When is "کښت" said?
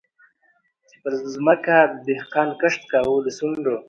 2.61-2.81